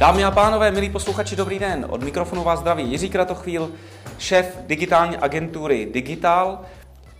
[0.00, 1.86] Dámy a pánové, milí posluchači, dobrý den.
[1.88, 3.70] Od mikrofonu vás zdraví Jiří Kratochvíl,
[4.18, 6.60] šéf digitální agentury Digital.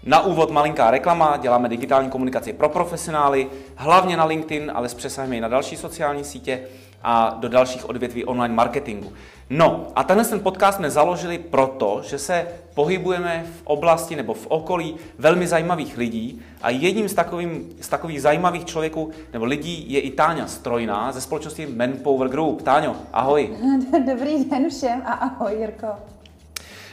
[0.04, 3.46] Na úvod malinká reklama, děláme digitální komunikaci pro profesionály,
[3.76, 6.60] hlavně na LinkedIn, ale s přesahem i na další sociální sítě
[7.02, 9.12] a do dalších odvětví online marketingu.
[9.50, 14.46] No a tenhle ten podcast jsme založili proto, že se pohybujeme v oblasti nebo v
[14.46, 20.00] okolí velmi zajímavých lidí a jedním z, takovým, z takových zajímavých člověků nebo lidí je
[20.00, 22.62] i Táňa Strojná ze společnosti Manpower Group.
[22.62, 23.56] Táňo, ahoj.
[24.06, 25.86] Dobrý den všem a ahoj Jirko.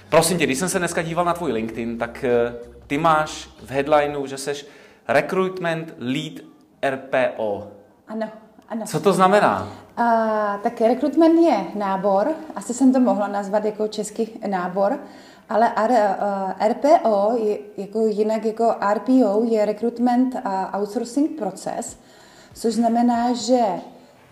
[0.09, 2.55] Prosím tě, když jsem se dneska díval na tvůj LinkedIn, tak eh,
[2.87, 4.65] ty máš v headlineu, že seš
[5.07, 6.33] Recruitment Lead
[6.89, 7.67] RPO.
[8.07, 8.29] Ano,
[8.69, 8.85] ano.
[8.85, 9.67] Co to znamená?
[9.97, 14.99] A, tak rekrutment je nábor, asi jsem to mohla nazvat jako český nábor,
[15.49, 21.97] ale R, uh, RPO, je, jako jinak jako RPO, je recruitment a outsourcing proces,
[22.53, 23.59] což znamená, že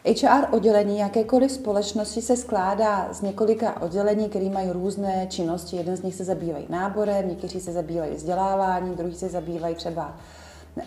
[0.05, 5.75] HR oddělení jakékoliv společnosti se skládá z několika oddělení, které mají různé činnosti.
[5.75, 10.13] Jeden z nich se zabývají náborem, někteří se zabývají vzděláváním, druhý se zabývají třeba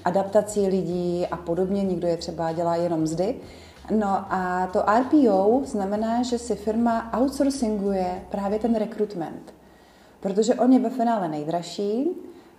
[0.04, 1.82] adaptací lidí a podobně.
[1.82, 3.34] Někdo je třeba dělá jenom mzdy.
[3.90, 9.54] No a to RPO znamená, že si firma outsourcinguje právě ten rekrutment,
[10.20, 12.08] protože on je ve finále nejdražší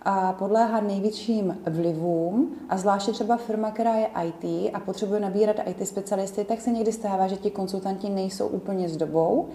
[0.02, 5.88] a podléhá největším vlivům a zvláště třeba firma, která je IT a potřebuje nabírat IT
[5.88, 9.48] specialisty, tak se někdy stává, že ti konsultanti nejsou úplně s dobou,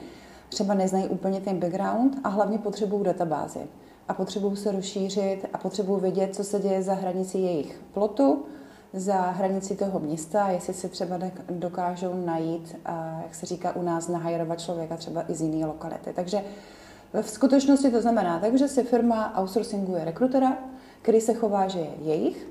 [0.49, 3.59] třeba neznají úplně ten background a hlavně potřebují databázy
[4.07, 8.45] a potřebují se rozšířit a potřebují vědět, co se děje za hranici jejich plotu,
[8.95, 12.75] za hranici toho města, jestli si třeba dokážou najít,
[13.23, 16.13] jak se říká u nás, nahajrovat člověka třeba i z jiné lokality.
[16.13, 16.41] Takže
[17.21, 20.57] v skutečnosti to znamená tak, že si firma outsourcinguje rekrutera,
[21.01, 22.47] který se chová, že je jejich,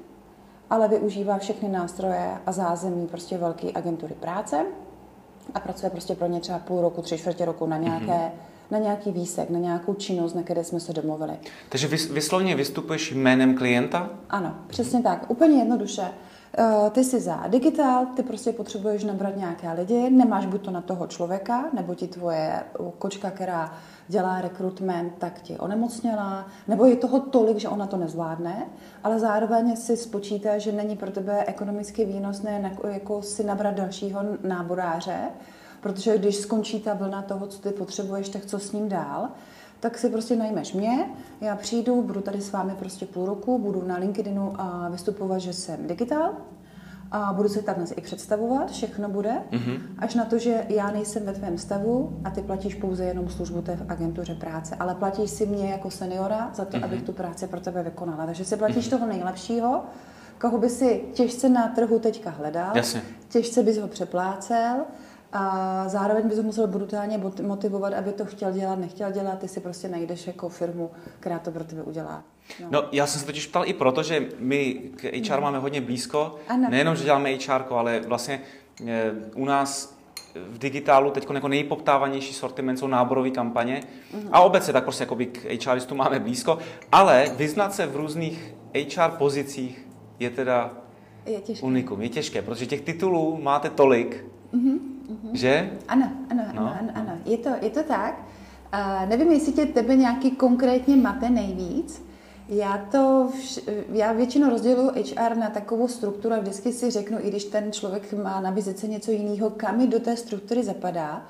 [0.71, 4.67] ale využívá všechny nástroje a zázemí prostě velké agentury práce
[5.55, 8.31] a pracuje prostě pro ně třeba půl roku, tři čtvrtě roku na nějaké mm-hmm
[8.71, 11.33] na nějaký výsek, na nějakou činnost, na které jsme se domluvili.
[11.69, 14.11] Takže vyslovně vystupuješ jménem klienta?
[14.31, 15.31] Ano, přesně tak.
[15.31, 16.03] Úplně jednoduše.
[16.59, 20.81] Eh, ty jsi za digitál, ty prostě potřebuješ nabrat nějaké lidi, nemáš buď to na
[20.81, 22.63] toho člověka, nebo ti tvoje
[22.99, 23.73] kočka, která
[24.09, 28.67] dělá rekrutment, tak ti onemocněla, nebo je toho tolik, že ona to nezvládne,
[29.05, 35.19] ale zároveň si spočítá, že není pro tebe ekonomicky výnosné jako si nabrat dalšího náboráře,
[35.81, 39.29] protože když skončí ta vlna toho, co ty potřebuješ, tak co s ním dál,
[39.85, 41.07] tak si prostě najmeš mě,
[41.41, 45.53] já přijdu, budu tady s vámi prostě půl roku, budu na LinkedInu a vystupovat, že
[45.53, 46.33] jsem digitál,
[47.11, 49.79] a budu se tam i představovat, všechno bude, mm-hmm.
[49.99, 53.63] až na to, že já nejsem ve tvém stavu a ty platíš pouze jenom službu
[53.63, 56.85] té v agentuře práce, ale platíš si mě jako seniora za to, mm-hmm.
[56.85, 58.27] abych tu práci pro tebe vykonala.
[58.27, 58.91] Takže si platíš mm-hmm.
[58.91, 59.83] toho nejlepšího,
[60.41, 63.03] koho by si těžce na trhu teďka hledal, Jasně.
[63.29, 64.77] těžce bys ho přeplácel,
[65.35, 69.61] a zároveň bys ho musel brutálně motivovat, aby to chtěl dělat, nechtěl dělat, ty si
[69.61, 70.91] prostě najdeš jako firmu,
[71.21, 72.23] která to pro tebe udělá.
[72.61, 75.81] No, no já jsem se totiž ptal i proto, že my k HR máme hodně
[75.81, 76.67] blízko, ano.
[76.71, 78.41] nejenom, že děláme HR, ale vlastně
[78.87, 79.95] e, u nás
[80.35, 83.81] v digitálu teď jako nejpoptávanější sortiment jsou náborové kampaně
[84.15, 84.29] uh-huh.
[84.33, 86.59] a obecně tak prostě jako k HRistům máme blízko,
[86.93, 89.87] ale vyznat se v různých HR pozicích
[90.19, 90.71] je teda
[91.27, 91.67] je těžké.
[91.67, 94.25] unikum, je těžké, protože těch titulů máte tolik.
[94.55, 94.79] Mm-hmm.
[95.33, 95.71] Že?
[95.89, 96.61] Ano, ano, no.
[96.61, 97.19] ano, ano, ano.
[97.25, 98.23] Je to, je to tak.
[98.75, 102.03] Uh, nevím, jestli tě tebe nějaký konkrétně mate nejvíc.
[102.49, 107.29] Já to, vš- já většinou rozděluji HR na takovou strukturu a vždycky si řeknu, i
[107.29, 111.27] když ten člověk má na vizice něco jiného, kam mi do té struktury zapadá.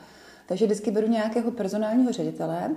[0.46, 2.70] Takže vždycky beru nějakého personálního ředitele,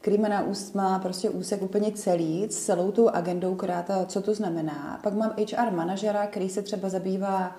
[0.00, 3.92] který má, na úst, má prostě úsek úplně celý, s celou tou agendou, která to,
[4.06, 5.00] co to znamená.
[5.02, 7.56] Pak mám HR manažera, který se třeba zabývá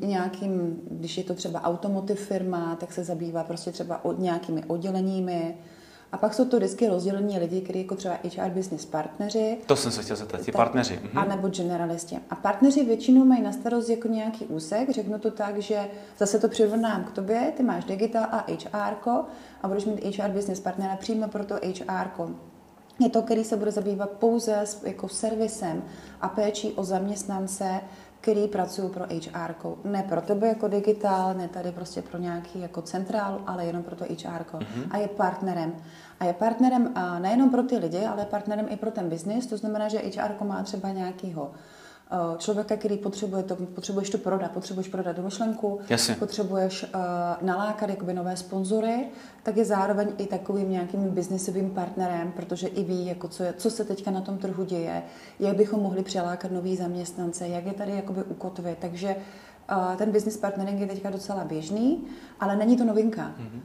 [0.00, 5.56] nějakým, když je to třeba automotiv firma, tak se zabývá prostě třeba od nějakými odděleními.
[6.12, 9.58] A pak jsou to vždycky rozdělení lidi, kteří jako třeba HR business partneři.
[9.66, 11.00] To jsem se chtěl zeptat, ti partneři.
[11.02, 11.18] Mhm.
[11.18, 12.18] A nebo generalisti.
[12.30, 15.88] A partneři většinou mají na starost jako nějaký úsek, řeknu to tak, že
[16.18, 18.94] zase to přirovnám k tobě, ty máš digital a HR
[19.62, 22.26] a budeš mít HR business partnera přímo pro to HR.
[22.98, 25.84] Je to, který se bude zabývat pouze jako servisem
[26.20, 27.80] a péčí o zaměstnance,
[28.24, 29.54] který pracují pro HR.
[29.84, 33.96] Ne pro tebe jako digitál, ne tady prostě pro nějaký jako centrál, ale jenom pro
[33.96, 34.42] to HR.
[34.42, 34.86] Mm-hmm.
[34.90, 35.72] A je partnerem.
[36.20, 39.46] A je partnerem a nejenom pro ty lidi, ale partnerem i pro ten biznis.
[39.46, 41.73] To znamená, že HR má třeba nějakýho Eh,
[42.38, 46.14] člověka, který potřebuje to, potřebuješ to prodat, potřebuješ prodat domyšlenku, Jasně.
[46.14, 47.00] potřebuješ uh,
[47.46, 49.08] nalákat jakoby nové sponzory,
[49.42, 53.70] tak je zároveň i takovým nějakým biznisovým partnerem, protože i ví, jako co, je, co
[53.70, 55.02] se teďka na tom trhu děje,
[55.40, 58.78] jak bychom mohli přilákat nový zaměstnance, jak je tady jakoby ukotvit.
[58.78, 59.16] Takže
[59.96, 62.04] ten business partnering je teďka docela běžný,
[62.40, 63.22] ale není to novinka.
[63.22, 63.60] Mm-hmm.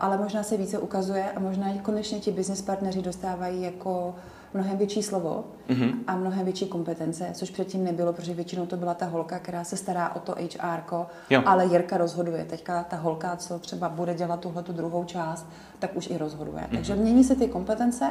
[0.00, 4.14] Ale možná se více ukazuje a možná konečně ti business partneři dostávají jako
[4.54, 5.94] mnohem větší slovo mm-hmm.
[6.06, 9.76] a mnohem větší kompetence, což předtím nebylo, protože většinou to byla ta holka, která se
[9.76, 11.04] stará o to HR,
[11.44, 12.44] ale Jirka rozhoduje.
[12.44, 15.46] Teďka ta holka, co třeba bude dělat tuhle tu druhou část,
[15.78, 16.62] tak už i rozhoduje.
[16.62, 16.74] Mm-hmm.
[16.74, 18.10] Takže mění se ty kompetence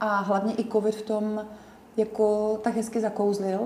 [0.00, 1.44] a hlavně i covid v tom
[1.96, 3.60] jako tak hezky zakouzlil,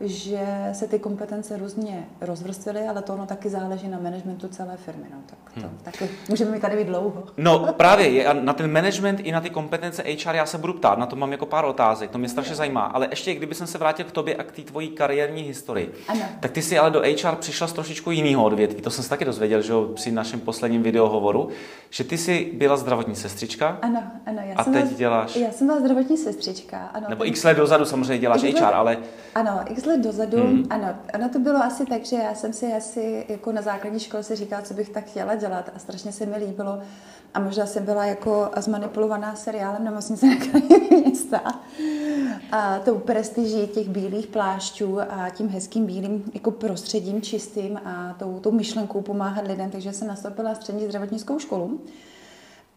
[0.00, 5.04] že se ty kompetence různě rozvrstvily, ale to ono taky záleží na managementu celé firmy.
[5.10, 5.78] No, tak to hmm.
[5.82, 7.24] taky můžeme mi tady být dlouho.
[7.36, 11.06] No právě, na ten management i na ty kompetence HR já se budu ptát, na
[11.06, 12.82] to mám jako pár otázek, to mě strašně zajímá.
[12.82, 16.22] Ale ještě, kdyby jsem se vrátil k tobě a k té tvojí kariérní historii, ano.
[16.40, 18.82] tak ty jsi ale do HR přišla z trošičku jiného odvětví.
[18.82, 21.48] To jsem se taky dozvěděl, že jo, při našem posledním videohovoru,
[21.90, 23.78] že ty jsi byla zdravotní sestřička.
[23.82, 24.38] Ano, ano.
[24.44, 25.36] Já a jsem teď byla, děláš.
[25.36, 26.78] Já jsem byla zdravotní sestřička.
[26.78, 28.98] Ano, Nebo x let dozadu samozřejmě děláš HR, ale.
[29.34, 30.64] Ano, x let dozadu, hmm.
[30.70, 34.22] ano, ano, to bylo asi tak, že já jsem si asi jako na základní škole
[34.22, 36.78] si říkala, co bych tak chtěla dělat a strašně se mi líbilo.
[37.34, 41.40] A možná jsem byla jako zmanipulovaná seriálem nemocnice na kraji města.
[42.52, 48.40] A tou prestiží těch bílých plášťů a tím hezkým bílým jako prostředím čistým a tou,
[48.40, 51.80] tou myšlenkou pomáhat lidem, takže jsem nastoupila střední zdravotnickou školu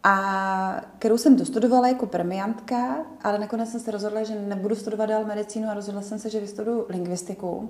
[0.03, 5.25] a kterou jsem dostudovala jako premiantka, ale nakonec jsem se rozhodla, že nebudu studovat dál
[5.25, 7.69] medicínu a rozhodla jsem se, že vystuduju lingvistiku.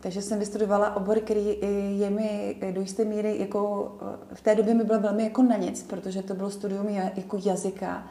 [0.00, 1.56] Takže jsem vystudovala obor, který
[1.98, 3.92] je mi do jisté míry, jako
[4.34, 8.06] v té době mi bylo velmi jako na nic, protože to bylo studium jako jazyka.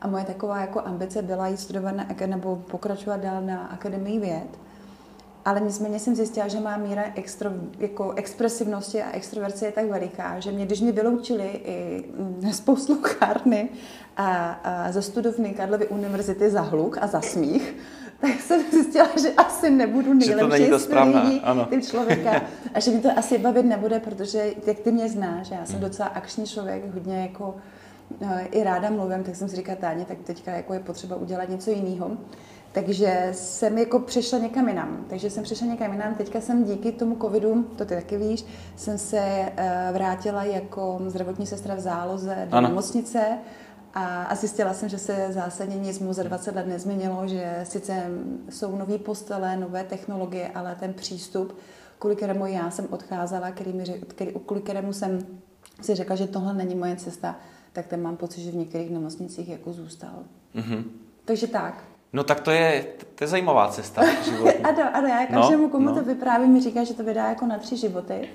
[0.00, 4.58] A moje taková jako ambice byla jít studovat na, nebo pokračovat dál na Akademii věd.
[5.44, 10.40] Ale nicméně jsem zjistila, že má míra extro, jako expresivnosti a extroverce je tak veliká,
[10.40, 13.68] že mě, když mě vyloučili i mm, z posluchárny
[14.16, 17.76] a, a ze studovny Karlovy univerzity za hluk a za smích,
[18.20, 20.70] tak jsem zjistila, že asi nebudu nejlepší
[21.70, 22.42] typ člověka
[22.74, 25.84] a že mi to asi bavit nebude, protože jak ty mě znáš, já jsem hmm.
[25.84, 27.56] docela akční člověk, hodně jako
[28.20, 31.48] eh, i ráda mluvím, tak jsem si říkala, Táně, tak teďka jako je potřeba udělat
[31.48, 32.10] něco jiného.
[32.72, 35.04] Takže jsem jako přešla někam jinam.
[35.08, 36.14] Takže jsem přešla někam jinam.
[36.14, 38.44] Teďka jsem díky tomu covidu, to ty taky víš,
[38.76, 42.68] jsem se eh, vrátila jako zdravotní sestra v záloze do ano.
[42.68, 43.38] nemocnice
[43.94, 48.02] a, a zjistila jsem, že se zásadně nic mu za 20 let nezměnilo, že sice
[48.50, 51.56] jsou nové postele, nové technologie, ale ten přístup,
[51.98, 55.26] kvůli kterému já jsem odcházela, který mi, který, kvůli kterému jsem
[55.80, 57.36] si řekla, že tohle není moje cesta,
[57.72, 60.24] tak ten mám pocit, že v některých nemocnicích jako zůstal.
[60.54, 60.84] Mm-hmm.
[61.24, 61.84] Takže tak.
[62.12, 64.02] No tak to je, to je zajímavá cesta
[64.64, 65.94] ano, ano, já každému, no, komu no.
[65.94, 68.28] to vyprávím, mi říká, že to vydá jako na tři životy.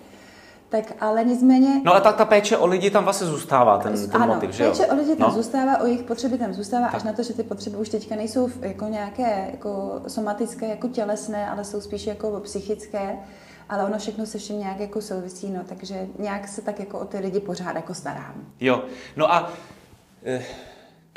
[0.70, 1.82] Tak ale nicméně...
[1.84, 4.64] No a ta, ta péče o lidi tam vlastně zůstává, ten, ten ano, motiv, že
[4.64, 4.72] jo?
[4.72, 5.36] péče o lidi tam no.
[5.36, 6.96] zůstává, o jejich potřeby tam zůstává, tak.
[6.96, 11.50] až na to, že ty potřeby už teďka nejsou jako nějaké jako somatické, jako tělesné,
[11.50, 13.18] ale jsou spíš jako psychické.
[13.70, 17.06] Ale ono všechno se všem nějak jako souvisí, no, takže nějak se tak jako o
[17.06, 18.34] ty lidi pořád jako starám.
[18.60, 18.84] Jo,
[19.16, 19.52] no a
[20.26, 20.44] eh,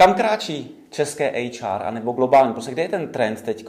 [0.00, 2.52] kam kráčí české HR, anebo globální?
[2.52, 3.66] Prostě kde je ten trend teď,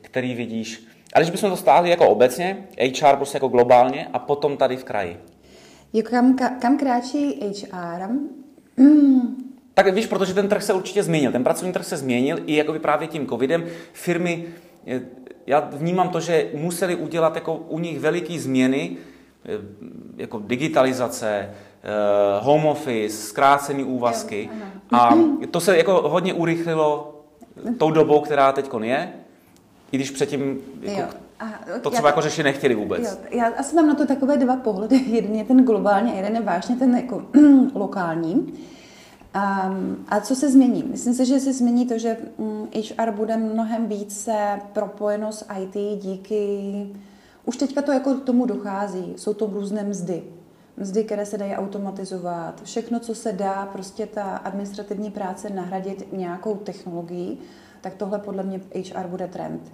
[0.00, 0.86] který vidíš?
[1.14, 2.66] A když bychom to stáhli jako obecně,
[3.00, 5.20] HR prostě jako globálně a potom tady v kraji.
[5.92, 8.08] Jo, kam, kam kráčí HR?
[9.74, 12.72] Tak víš, protože ten trh se určitě změnil, ten pracovní trh se změnil i jako
[12.72, 13.64] právě tím covidem.
[13.92, 14.44] Firmy,
[15.46, 18.96] já vnímám to, že museli udělat jako u nich veliké změny,
[20.16, 21.50] jako digitalizace,
[22.40, 24.50] home office, zkrácený úvazky.
[24.52, 25.18] Jo, a
[25.50, 27.20] to se jako hodně urychlilo
[27.78, 29.12] tou dobou, která teď je,
[29.92, 31.44] i když předtím jako, a,
[31.80, 33.02] to třeba já, jako řešit nechtěli vůbec.
[33.02, 34.96] Jo, já asi mám na to takové dva pohledy.
[35.06, 37.22] Jeden je ten globální, jeden je vážně ten jako
[37.74, 38.34] lokální.
[38.34, 40.84] Um, a co se změní?
[40.90, 42.16] Myslím si, že se změní to, že
[42.98, 46.86] HR mm, bude mnohem více propojeno s IT díky...
[47.44, 49.14] Už teďka to jako k tomu dochází.
[49.16, 50.22] Jsou to různé mzdy
[50.80, 56.56] mzdy, které se dají automatizovat, všechno, co se dá, prostě ta administrativní práce nahradit nějakou
[56.56, 57.38] technologií,
[57.80, 59.72] tak tohle podle mě HR bude trend.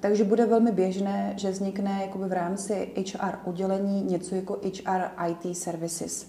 [0.00, 5.56] Takže bude velmi běžné, že vznikne jakoby v rámci HR oddělení něco jako HR IT
[5.56, 6.26] Services,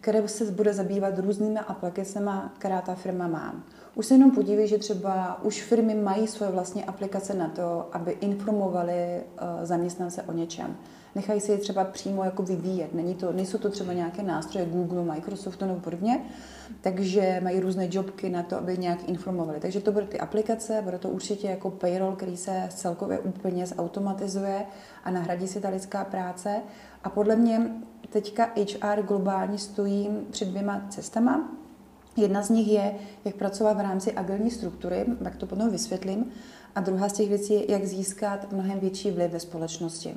[0.00, 3.64] které se bude zabývat různými aplikacemi, která ta firma má.
[3.94, 8.12] Už se jenom podívej, že třeba už firmy mají svoje vlastní aplikace na to, aby
[8.12, 9.22] informovali eh,
[9.62, 10.76] zaměstnance o něčem
[11.14, 12.94] nechají si je třeba přímo jako vyvíjet.
[12.94, 16.24] Není to, nejsou to třeba nějaké nástroje Google, Microsoftu nebo podobně,
[16.80, 19.60] takže mají různé jobky na to, aby nějak informovali.
[19.60, 24.62] Takže to budou ty aplikace, bude to určitě jako payroll, který se celkově úplně zautomatizuje
[25.04, 26.62] a nahradí si ta lidská práce.
[27.04, 27.70] A podle mě
[28.10, 31.56] teďka HR globálně stojí před dvěma cestama.
[32.16, 36.30] Jedna z nich je, jak pracovat v rámci agilní struktury, tak to potom vysvětlím.
[36.74, 40.14] A druhá z těch věcí je, jak získat mnohem větší vliv ve společnosti.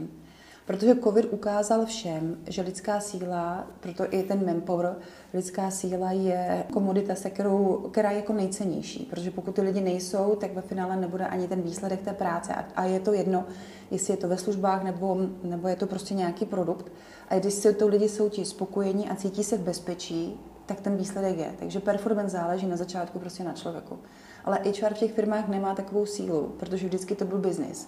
[0.65, 4.95] Protože COVID ukázal všem, že lidská síla, proto i ten manpower,
[5.33, 9.07] lidská síla je komodita, se kterou, která je jako nejcennější.
[9.09, 12.53] Protože pokud ty lidi nejsou, tak ve finále nebude ani ten výsledek té práce.
[12.53, 13.45] A, a je to jedno,
[13.91, 16.91] jestli je to ve službách nebo, nebo je to prostě nějaký produkt.
[17.29, 20.97] A když se to lidi jsou ti spokojení a cítí se v bezpečí, tak ten
[20.97, 21.53] výsledek je.
[21.59, 23.99] Takže performance záleží na začátku prostě na člověku.
[24.45, 27.87] Ale HR v těch firmách nemá takovou sílu, protože vždycky to byl biznis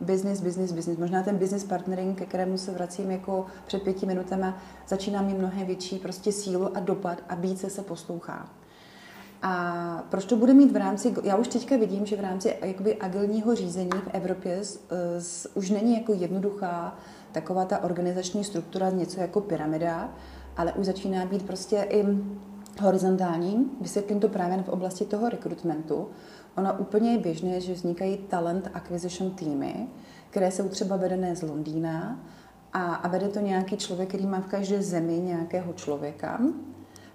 [0.00, 0.98] business, business, business.
[0.98, 4.46] Možná ten business partnering, ke kterému se vracím jako před pěti minutami,
[4.88, 8.48] začíná mít mnohem větší prostě sílu a dopad a více se poslouchá.
[9.42, 12.96] A proč to bude mít v rámci, já už teďka vidím, že v rámci jakoby
[12.96, 14.58] agilního řízení v Evropě
[15.18, 16.96] z, už není jako jednoduchá
[17.32, 20.08] taková ta organizační struktura, něco jako pyramida,
[20.56, 22.04] ale už začíná být prostě i
[22.80, 23.70] horizontální.
[23.80, 26.08] Vysvětlím to právě v oblasti toho rekrutmentu.
[26.56, 29.88] Ono úplně je běžné, že vznikají talent acquisition týmy,
[30.30, 32.18] které jsou třeba vedené z Londýna
[32.72, 36.40] a, a vede to nějaký člověk, který má v každé zemi nějakého člověka.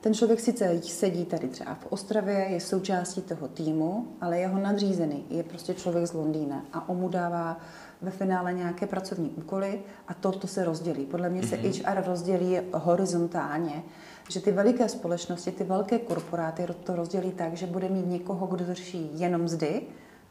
[0.01, 5.25] Ten člověk sice sedí tady třeba v Ostravě, je součástí toho týmu, ale jeho nadřízený
[5.29, 7.57] je prostě člověk z Londýna a on mu dává
[8.01, 11.05] ve finále nějaké pracovní úkoly a to, to se rozdělí.
[11.05, 11.99] Podle mě se mm-hmm.
[11.99, 13.83] HR rozdělí horizontálně
[14.29, 18.65] že ty veliké společnosti, ty velké korporáty to rozdělí tak, že bude mít někoho, kdo
[18.65, 19.81] to řeší jenom mzdy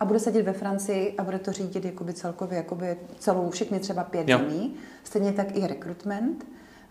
[0.00, 4.05] a bude sedět ve Francii a bude to řídit jakoby celkově jakoby celou, všechny třeba
[4.05, 4.38] pět jo.
[4.38, 4.75] zemí.
[5.05, 6.47] Stejně tak i rekrutment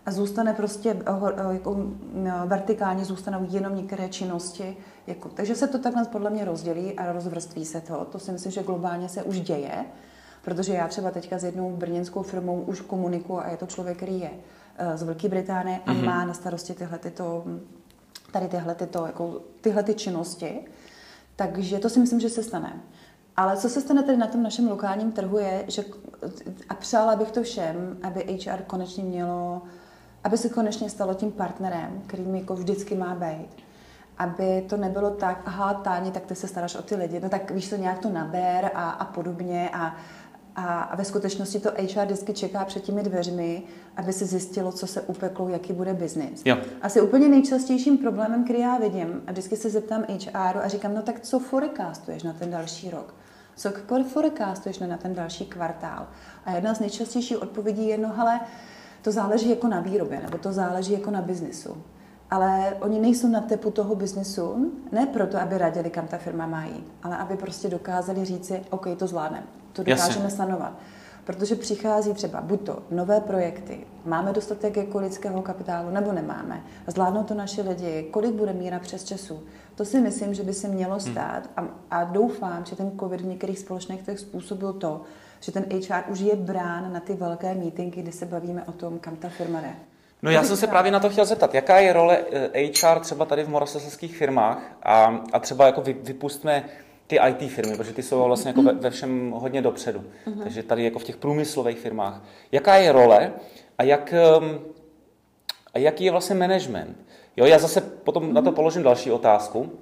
[0.06, 1.76] a zůstane prostě eh, eh, jako
[2.26, 4.76] eh, vertikálně zůstanou jenom některé činnosti.
[5.06, 8.04] Jako, takže se to takhle podle mě rozdělí a rozvrství se to.
[8.04, 9.84] To si myslím, že globálně se už děje,
[10.42, 14.20] protože já třeba teďka s jednou brněnskou firmou už komunikuju a je to člověk, který
[14.20, 14.30] je
[14.94, 16.04] z Velké Británie a mm-hmm.
[16.04, 17.44] má na starosti tyhle tyto,
[18.32, 20.60] tady tyhle, tyto, jako, tyhle ty činnosti.
[21.36, 22.80] Takže to si myslím, že se stane.
[23.36, 25.84] Ale co se stane tady na tom našem lokálním trhu je, že
[26.68, 29.62] a přála bych to všem, aby HR konečně mělo,
[30.24, 33.48] aby se konečně stalo tím partnerem, kterým jako vždycky má být.
[34.18, 37.50] Aby to nebylo tak, aha, Táni, tak ty se staráš o ty lidi, no tak
[37.50, 39.96] víš to nějak to naber a, a podobně a
[40.58, 43.62] a, ve skutečnosti to HR vždycky čeká před těmi dveřmi,
[43.96, 46.42] aby se zjistilo, co se upeklo, jaký bude biznis.
[46.82, 51.02] Asi úplně nejčastějším problémem, který já vidím, a vždycky se zeptám HR a říkám, no
[51.02, 53.14] tak co forecastuješ na ten další rok?
[53.56, 53.72] Co
[54.04, 56.06] forecastuješ na ten další kvartál?
[56.44, 58.40] A jedna z nejčastějších odpovědí je, no hele,
[59.02, 61.82] to záleží jako na výrobě, nebo to záleží jako na biznisu.
[62.30, 66.64] Ale oni nejsou na tepu toho biznesu, ne proto, aby radili, kam ta firma má
[66.64, 69.46] jít, ale aby prostě dokázali říci, OK, to zvládneme
[69.84, 70.36] to dokážeme Jasně.
[70.36, 70.72] sanovat.
[71.24, 76.62] Protože přichází třeba buď to nové projekty, máme dostatek jako lidského kapitálu, nebo nemáme.
[76.86, 79.40] Zvládnou to naši lidi, kolik bude míra přes času.
[79.74, 81.00] To si myslím, že by se mělo hmm.
[81.00, 85.02] stát a, a doufám, že ten COVID v některých společnostech způsobil to,
[85.40, 88.98] že ten HR už je brán na ty velké meetingy, kdy se bavíme o tom,
[88.98, 89.74] kam ta firma jde.
[90.22, 92.18] No já jsem se právě na to chtěl zeptat, jaká je role
[92.54, 96.64] HR třeba tady v moravskoslezských firmách a, a třeba jako vy, vypustme
[97.06, 100.04] ty IT firmy, protože ty jsou vlastně jako ve, ve všem hodně dopředu.
[100.26, 100.42] Uh-huh.
[100.42, 102.22] Takže tady jako v těch průmyslových firmách.
[102.52, 103.32] Jaká je role
[103.78, 104.60] a, jak, um,
[105.74, 106.96] a jaký je vlastně management?
[107.36, 108.32] Jo, já zase potom uh-huh.
[108.32, 109.72] na to položím další otázku.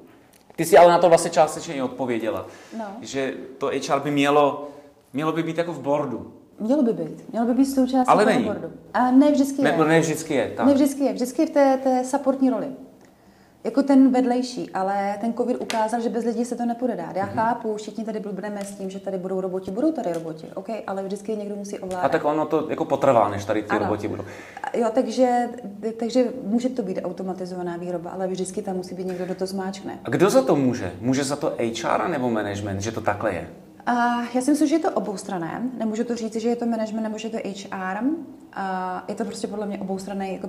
[0.57, 2.47] Ty jsi ale na to vlastně částečně i odpověděla.
[2.79, 2.85] No.
[3.01, 4.69] Že to HR by mělo,
[5.13, 6.35] mělo by být jako v boardu.
[6.61, 7.33] Mělo by být.
[7.33, 8.45] Mělo by být součástí Ale není.
[8.45, 8.73] boardu.
[8.95, 9.77] A ne vždycky je.
[9.79, 10.53] Ne, ne vždycky je.
[10.57, 10.67] Tak.
[10.67, 11.13] Ne vždycky je.
[11.13, 12.67] Vždycky je v té, té supportní roli
[13.67, 17.17] jako ten vedlejší, ale ten covid ukázal, že bez lidí se to nepůjde dát.
[17.17, 17.35] Já mm-hmm.
[17.35, 21.03] chápu, všichni tady budeme s tím, že tady budou roboti, budou tady roboti, OK, ale
[21.03, 22.05] vždycky někdo musí ovládat.
[22.05, 23.79] A tak ono to jako potrvá, než tady ty ano.
[23.79, 24.25] roboti budou.
[24.75, 25.49] Jo, takže,
[25.99, 29.99] takže může to být automatizovaná výroba, ale vždycky tam musí být někdo, kdo to zmáčkne.
[30.05, 30.93] A kdo za to může?
[31.01, 33.49] Může za to HR nebo management, že to takhle je?
[33.87, 35.63] A já si myslím, že je to oboustrané.
[35.79, 38.05] Nemůžu to říct, že je to management nebo že je to HR.
[38.53, 40.49] A je to prostě podle mě oboustranný jako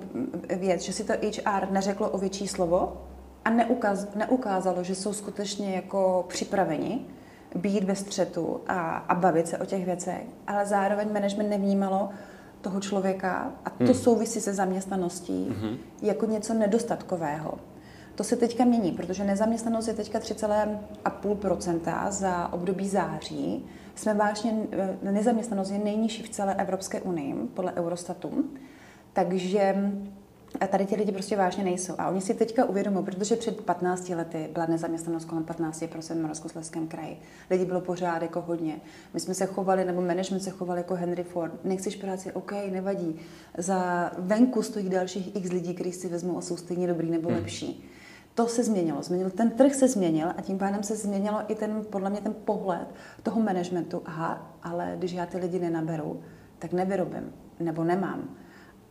[0.55, 3.01] věc, že si to HR neřeklo o větší slovo
[3.45, 7.05] a neukaz, neukázalo, že jsou skutečně jako připraveni
[7.55, 12.09] být ve střetu a, a bavit se o těch věcech, ale zároveň management nevnímalo
[12.61, 13.93] toho člověka a to hmm.
[13.93, 15.77] souvisí se zaměstnaností hmm.
[16.01, 17.53] jako něco nedostatkového.
[18.17, 23.65] To se teďka mění, protože nezaměstnanost je teďka 3,5% za období září.
[23.95, 28.45] Jsme vážně, eh, nezaměstnanost je nejnižší v celé Evropské unii, podle Eurostatu.
[29.13, 29.91] Takže
[30.59, 31.93] a tady ti lidi prostě vážně nejsou.
[31.97, 36.87] A oni si teďka uvědomují, protože před 15 lety byla nezaměstnanost kolem 15% v Moravskoslezském
[36.87, 37.19] kraji.
[37.49, 38.75] Lidi bylo pořád jako hodně.
[39.13, 41.65] My jsme se chovali, nebo management se choval jako Henry Ford.
[41.65, 43.19] Nechceš práci, OK, nevadí.
[43.57, 47.37] Za venku stojí dalších x lidí, kteří si vezmou a jsou stejně dobrý nebo hmm.
[47.37, 47.89] lepší
[48.37, 49.03] to se změnilo.
[49.03, 49.29] změnilo.
[49.29, 52.87] Ten trh se změnil a tím pádem se změnilo i ten, podle mě, ten pohled
[53.23, 54.01] toho managementu.
[54.05, 56.21] Aha, ale když já ty lidi nenaberu,
[56.59, 58.29] tak nevyrobím nebo nemám.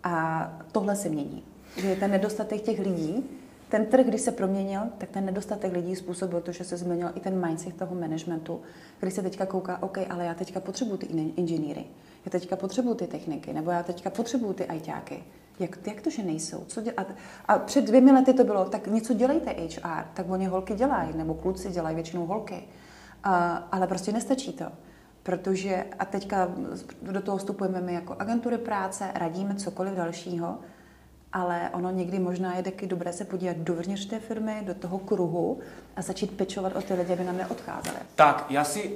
[0.03, 1.45] A tohle se mění.
[1.77, 3.25] Že ten nedostatek těch lidí,
[3.69, 7.21] ten trh, když se proměnil, tak ten nedostatek lidí způsobil to, že se změnil i
[7.21, 8.61] ten mindset toho managementu,
[8.97, 11.85] který se teďka kouká, OK, ale já teďka potřebuji ty inženýry,
[12.25, 15.25] já teďka potřebuji ty techniky, nebo já teďka potřebuji ty ajťáky.
[15.61, 16.65] Jak, jak to, že nejsou?
[16.67, 17.07] Co a,
[17.49, 21.35] a před dvěmi lety to bylo, tak něco dělejte HR, tak oni holky dělají, nebo
[21.35, 22.65] kluci dělají většinou holky.
[23.25, 24.65] A, ale prostě nestačí to.
[25.23, 26.49] Protože, a teďka
[27.03, 30.59] do toho vstupujeme my jako agentury práce, radíme cokoliv dalšího,
[31.33, 35.59] ale ono někdy možná je taky dobré se podívat dovnitř té firmy, do toho kruhu
[35.97, 37.97] a začít pečovat o ty lidi, aby nám neodcházeli.
[38.15, 38.93] Tak, já si,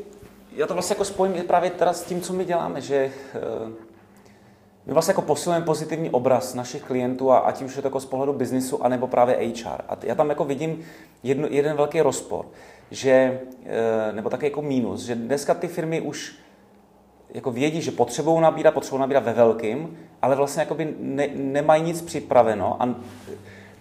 [0.52, 3.40] já to vlastně jako spojím právě teda s tím, co my děláme, že eh,
[4.87, 8.00] my vlastně jako posilujeme pozitivní obraz našich klientů a, a tím, že je to jako
[8.00, 9.82] z pohledu biznisu, anebo právě HR.
[9.88, 10.80] A já tam jako vidím
[11.22, 12.46] jedno, jeden velký rozpor,
[12.90, 16.34] že, eh, nebo také jako mínus, že dneska ty firmy už
[17.34, 22.02] jako vědí, že potřebují nabírat, potřebují nabírat ve velkým, ale vlastně jakoby ne, nemají nic
[22.02, 22.94] připraveno a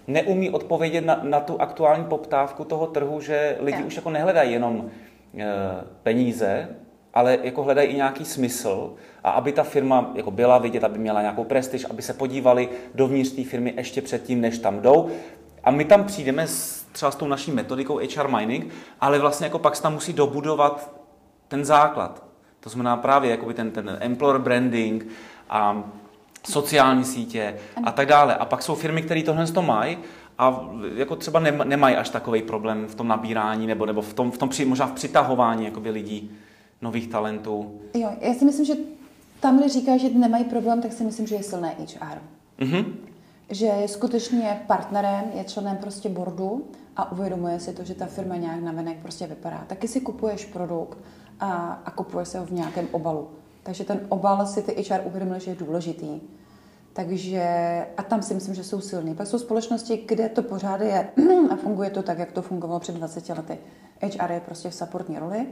[0.06, 4.90] neumí odpovědět na, na tu aktuální poptávku toho trhu, že lidi už jako nehledají jenom
[5.38, 5.46] e,
[6.02, 6.68] peníze,
[7.14, 11.20] ale jako hledají i nějaký smysl a aby ta firma jako byla vidět, aby měla
[11.20, 15.10] nějakou prestiž, aby se podívali dovnitř té firmy ještě předtím, než tam jdou.
[15.64, 19.58] A my tam přijdeme s, třeba s tou naší metodikou HR mining, ale vlastně jako
[19.58, 20.90] pak se tam musí dobudovat
[21.48, 22.24] ten základ.
[22.60, 25.06] To znamená právě jakoby ten, ten employer branding
[25.50, 25.84] a
[26.48, 28.36] sociální sítě a tak dále.
[28.36, 29.98] A pak jsou firmy, které tohle to mají
[30.38, 30.60] a
[30.94, 34.48] jako třeba nemají až takový problém v tom nabírání nebo, nebo v tom, v tom
[34.48, 36.38] při, možná v přitahování jakoby lidí,
[36.82, 37.80] nových talentů.
[37.94, 38.74] Jo, já si myslím, že
[39.40, 42.18] tam, když říká, že nemají problém, tak si myslím, že je silné HR.
[42.58, 42.84] Mm-hmm.
[43.50, 46.64] Že je skutečně partnerem, je členem prostě boardu
[46.96, 49.64] a uvědomuje si to, že ta firma nějak navenek prostě vypadá.
[49.66, 50.98] Taky si kupuješ produkt
[51.40, 53.28] a, a kupuje se ho v nějakém obalu.
[53.62, 56.20] Takže ten obal si ty HR uvědomili, že je důležitý.
[56.92, 57.46] Takže,
[57.96, 59.14] a tam si myslím, že jsou silný.
[59.14, 61.10] Pak jsou společnosti, kde to pořád je
[61.50, 63.58] a funguje to tak, jak to fungovalo před 20 lety.
[64.02, 65.46] HR je prostě v supportní roli,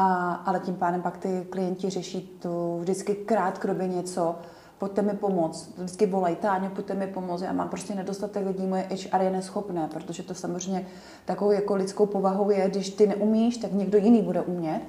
[0.00, 4.36] a, ale tím pádem pak ty klienti řeší to vždycky krátkodobě něco,
[4.78, 5.70] pojďte mi pomoct.
[5.76, 7.42] Vždycky volají, Táňo, pojďte mi pomoct.
[7.42, 10.86] Já mám prostě nedostatek lidí, moje HR je neschopné, protože to samozřejmě
[11.24, 14.82] takovou jako lidskou povahou je, když ty neumíš, tak někdo jiný bude umět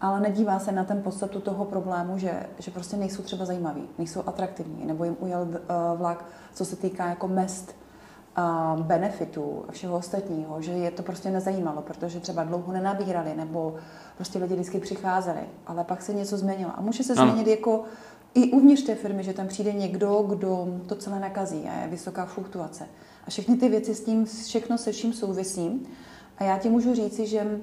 [0.00, 4.22] ale nedívá se na ten podstatu toho problému, že, že prostě nejsou třeba zajímaví, nejsou
[4.26, 6.24] atraktivní, nebo jim ujel uh, vlak,
[6.54, 7.76] co se týká jako mest,
[8.82, 13.74] benefitů a všeho ostatního, že je to prostě nezajímalo, protože třeba dlouho nenabírali, nebo
[14.16, 16.72] prostě lidi vždycky přicházeli, ale pak se něco změnilo.
[16.76, 17.84] A může se změnit jako
[18.34, 22.26] i uvnitř té firmy, že tam přijde někdo, kdo to celé nakazí a je vysoká
[22.26, 22.84] fluktuace.
[23.26, 25.86] A všechny ty věci s tím, všechno se vším souvisí.
[26.38, 27.60] A já ti můžu říci, že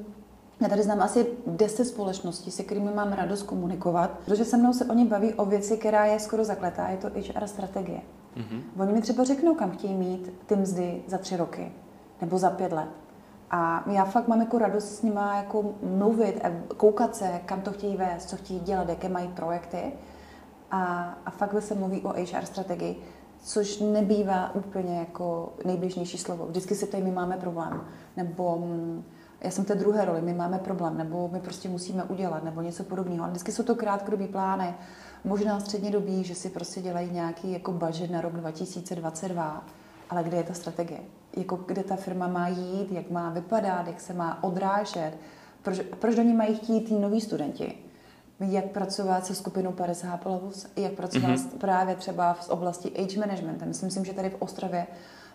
[0.62, 4.86] já tady znám asi 10 společností, se kterými mám radost komunikovat, protože se mnou se
[4.86, 8.02] oni baví o věci, která je skoro zakletá, je to HR strategie.
[8.38, 8.62] Mm-hmm.
[8.80, 11.72] Oni mi třeba řeknou, kam chtějí mít ty mzdy za tři roky
[12.22, 12.90] nebo za pět let.
[13.52, 16.42] A já fakt mám jako radost s nimi jako mluvit,
[16.78, 19.94] koukat se, kam to chtějí vést, co chtějí dělat, jaké mají projekty.
[20.72, 23.02] A, a fakt se mluví o HR strategii,
[23.44, 26.46] což nebývá úplně jako nejbližnější slovo.
[26.46, 27.82] Vždycky se tady my máme problém.
[28.18, 29.04] Nebo mm,
[29.44, 32.84] já jsem té druhé roli, my máme problém, nebo my prostě musíme udělat, nebo něco
[32.84, 33.24] podobného.
[33.24, 34.74] Ale vždycky jsou to krátkodobý plány,
[35.24, 39.66] možná střednědobí, že si prostě dělají nějaký jako budget na rok 2022,
[40.10, 41.00] ale kde je ta strategie?
[41.38, 45.12] Jako kde ta firma má jít, jak má vypadat, jak se má odrážet,
[45.62, 47.78] proč, proč do ní mají chtít tí noví studenti?
[48.40, 51.58] Jak pracovat se skupinou 50 plus, jak pracovat mm-hmm.
[51.58, 53.84] právě třeba v oblasti age management.
[53.84, 54.88] Myslím, že tady v Ostravě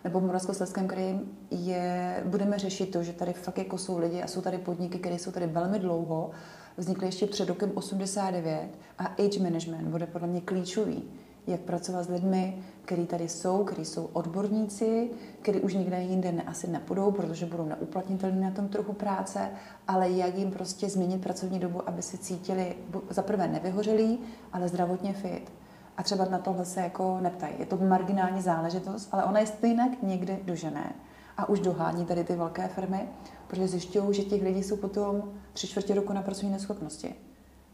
[0.07, 4.27] nebo v Moravskoslezském kraji je, budeme řešit to, že tady fakt jako jsou lidi a
[4.27, 6.31] jsou tady podniky, které jsou tady velmi dlouho,
[6.77, 11.03] vznikly ještě před rokem 89 a age management bude podle mě klíčový.
[11.47, 15.11] Jak pracovat s lidmi, kteří tady jsou, kteří jsou odborníci,
[15.43, 19.51] kteří už nikde jinde ne, asi nepůjdou, protože budou neuplatnitelní na tom trhu práce,
[19.89, 22.75] ale jak jim prostě změnit pracovní dobu, aby se cítili
[23.11, 24.19] za prvé nevyhořelí,
[24.53, 25.53] ale zdravotně fit
[25.97, 27.55] a třeba na tohle se jako neptají.
[27.59, 30.93] Je to marginální záležitost, ale ona je stejně někde dožené
[31.37, 33.09] a už dohání tady ty velké firmy,
[33.47, 37.15] protože zjišťují, že těch lidí jsou potom tři čtvrtě roku na pracovní neschopnosti.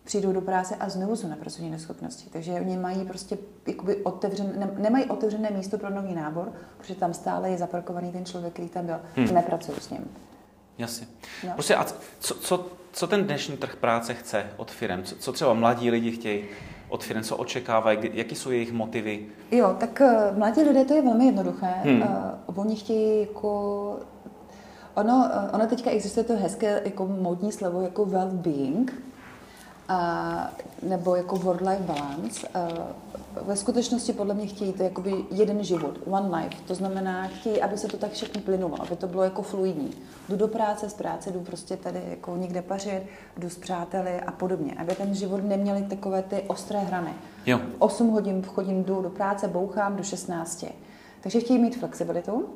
[0.04, 2.30] Přijdou do práce a znovu jsou na pracovní neschopnosti.
[2.30, 7.14] Takže oni mají prostě jakoby otevřen, ne, nemají otevřené místo pro nový nábor, protože tam
[7.14, 8.96] stále je zaparkovaný ten člověk, který tam byl.
[9.16, 9.35] Hmm.
[9.35, 10.11] Nepracují s ním.
[10.78, 11.06] Jasně.
[11.46, 11.52] No.
[11.54, 11.85] Prostě a
[12.20, 15.02] co, co, co ten dnešní trh práce chce od firm?
[15.02, 16.44] Co, co třeba mladí lidi chtějí?
[16.92, 19.26] Od firm, co očekávají, jaký jsou jejich motivy?
[19.50, 21.74] Jo, tak uh, mladí lidé to je velmi jednoduché.
[21.85, 22.02] Hmm.
[22.02, 23.50] Uh, oni chtějí jako...
[24.94, 28.92] Ono, uh, ono teďka existuje to hezké jako módní slovo jako well-being.
[29.88, 30.50] a,
[30.83, 32.48] nebo jako work-life balance.
[32.55, 32.68] A,
[33.40, 36.62] ve skutečnosti podle mě chtějí to jakoby jeden život, one life.
[36.66, 39.90] To znamená, chtějí, aby se to tak všechno plynulo, aby to bylo jako fluidní.
[40.28, 43.02] Jdu do práce, z práce jdu prostě tady jako někde pařit,
[43.36, 44.74] jdu s přáteli a podobně.
[44.78, 47.14] Aby ten život neměli takové ty ostré hrany.
[47.46, 47.60] Jo.
[47.78, 50.64] 8 hodin chodím, jdu do práce, bouchám do 16.
[51.20, 52.48] Takže chtějí mít flexibilitu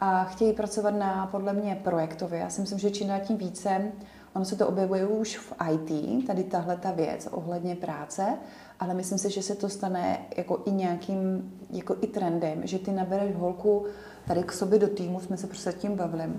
[0.00, 2.40] a chtějí pracovat na, podle mě, projektově.
[2.40, 3.92] Já si myslím, že čím dál tím více,
[4.34, 8.38] ono se to objevuje už v IT, tady tahle ta věc ohledně práce,
[8.80, 12.92] ale myslím si, že se to stane jako i nějakým, jako i trendem, že ty
[12.92, 13.86] nabereš holku
[14.26, 16.32] tady k sobě do týmu, jsme se prostě tím bavili,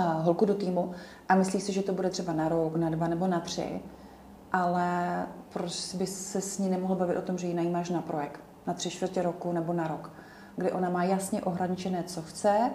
[0.00, 0.90] holku do týmu
[1.28, 3.80] a myslíš si, že to bude třeba na rok, na dva nebo na tři,
[4.52, 8.40] ale proč by se s ní nemohl bavit o tom, že ji najímáš na projekt,
[8.66, 10.12] na tři čtvrtě roku nebo na rok,
[10.56, 12.70] kdy ona má jasně ohraničené, co chce,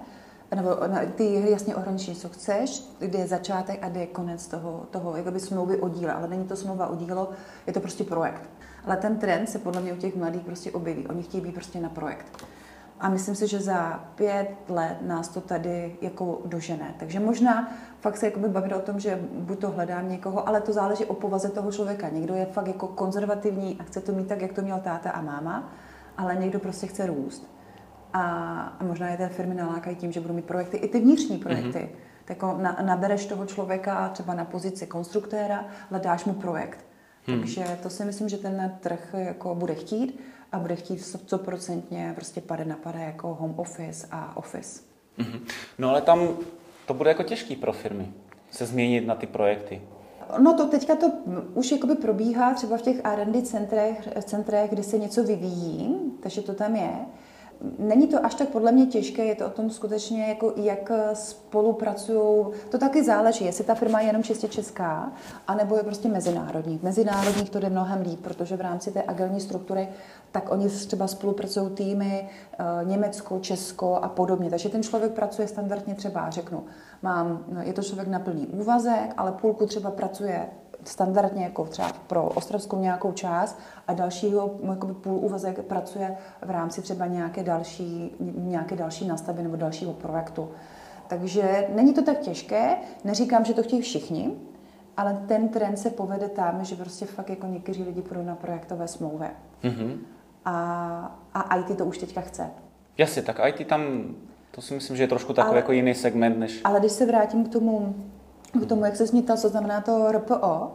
[0.56, 0.70] nebo
[1.16, 5.40] ty jasně ohraničení, co chceš, kde je začátek a kde je konec toho, toho jakoby
[5.40, 7.30] smlouvy o díle, ale není to smlouva o dílo,
[7.68, 8.50] je to prostě projekt.
[8.86, 11.08] Ale ten trend se podle mě u těch mladých prostě objeví.
[11.08, 12.46] Oni chtějí být prostě na projekt.
[13.02, 16.94] A myslím si, že za pět let nás to tady jako dožené.
[17.00, 20.74] Takže možná fakt se jakoby bavit o tom, že buď to hledám někoho, ale to
[20.74, 22.10] záleží o povaze toho člověka.
[22.10, 25.22] Někdo je fakt jako konzervativní a chce to mít tak, jak to měl táta a
[25.22, 25.70] máma,
[26.17, 27.52] ale někdo prostě chce růst.
[28.13, 28.22] A,
[28.80, 31.80] a možná je té firmy nalákají tím, že budou mít projekty, i ty vnitřní projekty.
[31.80, 32.26] Mm-hmm.
[32.26, 36.86] Tak jako na, nabereš toho člověka třeba na pozici konstruktéra, ale dáš mu projekt.
[37.28, 37.40] Hmm.
[37.40, 40.20] Takže to si myslím, že ten trh jako bude chtít
[40.52, 44.82] a bude chtít 100% prostě pade na pade jako home office a office.
[45.20, 45.40] Mm-hmm.
[45.80, 46.38] No ale tam
[46.86, 48.14] to bude jako těžký pro firmy
[48.52, 49.82] se změnit na ty projekty.
[50.40, 51.12] No to teďka to
[51.54, 56.54] už jakoby probíhá třeba v těch R&D centrech, centrech, kdy se něco vyvíjí, takže to
[56.54, 56.92] tam je.
[57.80, 62.45] Není to až tak podle mě těžké, je to o tom skutečně, jako jak spolupracují.
[62.69, 65.12] To taky záleží, jestli ta firma je jenom čistě česká,
[65.47, 66.78] anebo je prostě mezinárodní.
[66.78, 69.88] V mezinárodních to jde mnohem líp, protože v rámci té agilní struktury
[70.32, 74.50] tak oni třeba spolupracují týmy eh, Německo, Česko a podobně.
[74.50, 76.63] Takže ten člověk pracuje standardně třeba, řeknu,
[77.02, 80.50] mám, no, je to člověk na plný úvazek, ale půlku třeba pracuje
[80.84, 86.82] standardně jako třeba pro ostravskou nějakou část a dalšího jakoby půl úvazek pracuje v rámci
[86.82, 90.50] třeba nějaké další, nějaké další nastavby nebo dalšího projektu.
[91.08, 94.32] Takže není to tak těžké, neříkám, že to chtějí všichni,
[94.98, 98.88] ale ten trend se povede tam, že prostě fakt jako někteří lidi půjdou na projektové
[98.88, 99.28] smlouvy.
[99.63, 99.98] Mm-hmm.
[100.46, 102.50] A, a IT to už teďka chce.
[102.98, 103.82] Jasně, tak IT tam,
[104.52, 106.62] to si myslím, že je trošku takový ale, jako jiný segment než...
[106.63, 107.96] Ale když se vrátím k tomu,
[108.60, 110.72] k tomu, jak se zmítal, co znamená to RPO,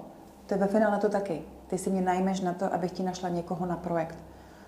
[0.46, 1.42] to je ve finále to taky.
[1.66, 4.18] Ty si mě najmeš na to, abych ti našla někoho na projekt.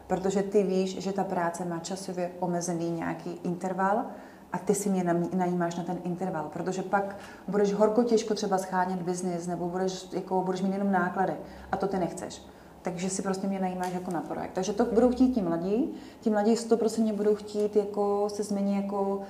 [0.06, 4.04] Protože ty víš, že ta práce má časově omezený nějaký interval
[4.52, 7.16] a ty si mě najímáš na ten interval, protože pak
[7.48, 11.36] budeš horko těžko třeba schánět biznis nebo budeš, jako, budeš mít jenom náklady
[11.72, 12.42] a to ty nechceš.
[12.82, 14.52] Takže si prostě mě najímáš jako na projekt.
[14.54, 15.94] Takže to budou chtít ti mladí.
[16.20, 19.20] Ti mladí 100% budou chtít jako se změnit jako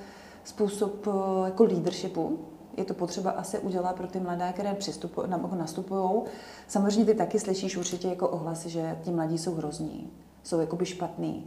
[0.45, 1.07] způsob
[1.45, 2.39] jako leadershipu,
[2.79, 6.23] je to potřeba asi udělat pro ty mladé, které přistupují, nastupují.
[6.69, 10.11] Samozřejmě ty taky slyšíš určitě jako ohlasy, že ti mladí jsou hrozní,
[10.43, 11.47] jsou jakoby špatný.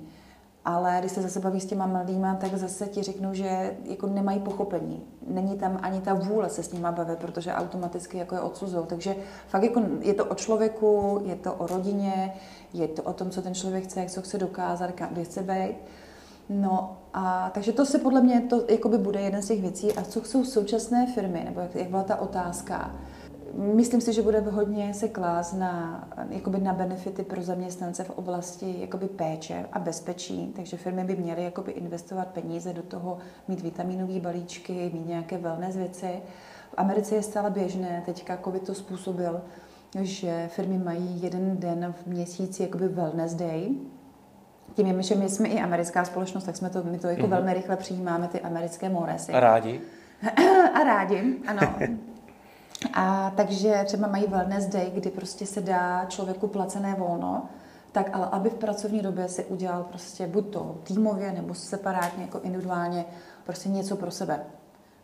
[0.65, 4.39] Ale když se zase baví s těma mladýma, tak zase ti řeknu, že jako nemají
[4.39, 5.03] pochopení.
[5.27, 8.85] Není tam ani ta vůle se s nima bavit, protože automaticky jako je odsuzou.
[8.85, 9.15] Takže
[9.47, 12.33] fakt jako je to o člověku, je to o rodině,
[12.73, 15.75] je to o tom, co ten člověk chce, jak co chce dokázat, kde chce být.
[16.49, 19.93] No a takže to se podle mě to jakoby bude jeden z těch věcí.
[19.93, 22.95] A co jsou současné firmy, nebo jak, jak byla ta otázka?
[23.53, 28.75] Myslím si, že bude hodně se klást na, jakoby na benefity pro zaměstnance v oblasti
[28.79, 34.19] jakoby péče a bezpečí, takže firmy by měly jakoby investovat peníze do toho, mít vitaminové
[34.19, 36.21] balíčky, mít nějaké wellness věci.
[36.71, 39.41] V Americe je stále běžné, teďka COVID to způsobil,
[40.01, 43.75] že firmy mají jeden den v měsíci jakoby wellness day,
[44.75, 47.29] tím je, že my jsme i americká společnost, tak jsme to, my to jako mm-hmm.
[47.29, 49.31] velmi rychle přijímáme, ty americké moresy.
[49.33, 49.81] A rádi?
[50.73, 51.75] a rádi, ano.
[52.93, 57.49] A takže třeba mají wellness day, kdy prostě se dá člověku placené volno,
[57.91, 62.39] tak ale aby v pracovní době si udělal prostě buď to týmově nebo separátně, jako
[62.39, 63.05] individuálně,
[63.43, 64.39] prostě něco pro sebe,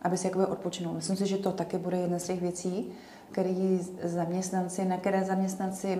[0.02, 0.94] aby si jakoby odpočinul.
[0.94, 2.92] Myslím si, že to taky bude jedna z těch věcí,
[3.32, 6.00] který zaměstnanci, na které zaměstnanci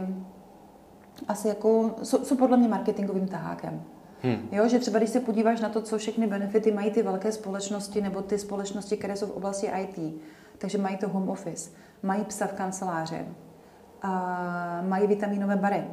[1.28, 3.82] asi jako, jsou, jsou podle mě marketingovým tahákem.
[4.22, 4.50] Hmm.
[4.52, 8.02] Jo, že třeba když se podíváš na to, co všechny benefity mají ty velké společnosti
[8.02, 10.22] nebo ty společnosti, které jsou v oblasti IT,
[10.58, 11.72] takže mají to home office,
[12.04, 13.26] mají psa v kanceláři,
[14.02, 15.84] a mají vitaminové bary,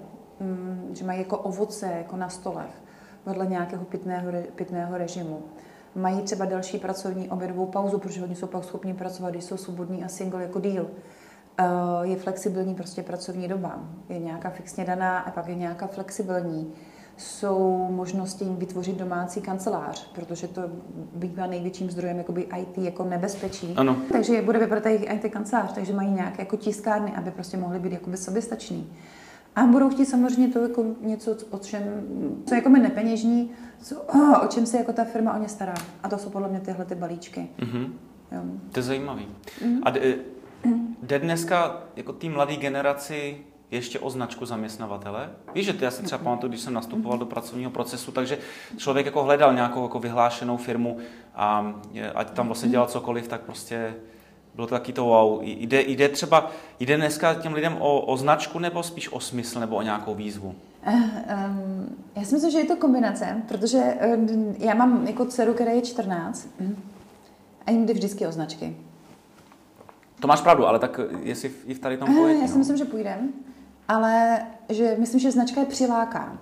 [0.40, 2.82] mm, že mají jako ovoce jako na stolech
[3.26, 5.42] vedle nějakého pitného, pitného režimu.
[5.94, 10.04] Mají třeba další pracovní obědovou pauzu, protože oni jsou pak schopni pracovat, když jsou svobodní
[10.04, 10.86] a single jako deal
[12.02, 13.78] je flexibilní prostě pracovní doba.
[14.08, 16.72] Je nějaká fixně daná a pak je nějaká flexibilní.
[17.16, 20.62] Jsou možnosti vytvořit domácí kancelář, protože to
[21.14, 23.74] bývá největším zdrojem jakoby IT jako nebezpečí.
[23.76, 23.96] Ano.
[24.12, 27.92] Takže bude vypadat jejich IT kancelář, takže mají nějaké jako tiskárny, aby prostě mohly být
[27.92, 28.92] jakoby soběstační.
[29.56, 31.82] A budou chtít samozřejmě to jako něco, o čem,
[32.46, 33.50] co jako mi nepeněžní,
[33.82, 34.02] co,
[34.42, 35.74] o čem se jako ta firma o ně stará.
[36.02, 37.48] A to jsou podle mě tyhle ty balíčky.
[37.58, 37.88] Mm-hmm.
[38.32, 38.40] Jo.
[38.72, 39.26] To je zajímavý.
[39.62, 39.80] Mm-hmm.
[39.82, 39.90] A
[41.02, 43.38] jde dneska jako té mladé generaci
[43.70, 45.30] ještě o značku zaměstnavatele?
[45.54, 48.38] Víš, že ty já si třeba pamatuju, když jsem nastupoval do pracovního procesu, takže
[48.76, 50.98] člověk jako hledal nějakou jako vyhlášenou firmu
[51.34, 51.74] a
[52.14, 53.94] ať tam vlastně dělal cokoliv, tak prostě
[54.54, 55.40] bylo to taky to wow.
[55.42, 56.50] Jde, jde třeba,
[56.80, 60.54] jde dneska těm lidem o, o značku nebo spíš o smysl nebo o nějakou výzvu?
[60.86, 65.54] Uh, um, já si myslím, že je to kombinace, protože uh, já mám jako dceru,
[65.54, 66.48] která je 14
[67.66, 68.76] a jim jde vždycky o značky.
[70.24, 72.58] To máš pravdu, ale tak jestli i v tady tom pojetí, Já si no.
[72.58, 73.32] myslím, že půjdem,
[73.88, 76.38] ale že myslím, že značka je přiláká.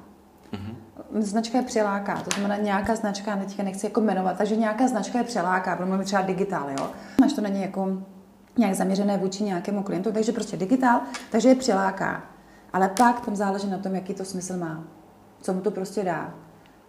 [0.53, 0.75] Uh-huh.
[1.21, 5.25] Značka je přiláká, to znamená nějaká značka, teďka nechci jako jmenovat, takže nějaká značka je
[5.25, 6.91] přiláká, pro mě třeba digitál, jo.
[7.25, 8.03] Až to není jako
[8.59, 12.23] nějak zaměřené vůči nějakému klientu, takže prostě digitál, takže je přiláká.
[12.73, 14.85] Ale pak tam záleží na tom, jaký to smysl má,
[15.41, 16.35] co mu to prostě dá.